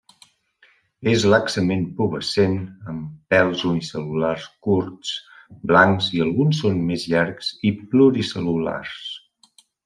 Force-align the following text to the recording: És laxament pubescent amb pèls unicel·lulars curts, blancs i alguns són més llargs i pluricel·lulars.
És 1.11 1.25
laxament 1.33 1.83
pubescent 1.99 2.55
amb 2.93 3.11
pèls 3.35 3.61
unicel·lulars 3.73 4.47
curts, 4.69 5.13
blancs 5.73 6.09
i 6.21 6.25
alguns 6.27 6.63
són 6.65 6.81
més 6.89 7.07
llargs 7.13 7.53
i 7.71 7.75
pluricel·lulars. 7.93 8.99